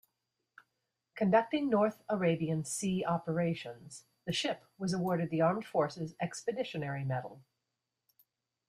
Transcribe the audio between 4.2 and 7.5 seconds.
the ship was awarded the Armed Forces Expeditionary Medal.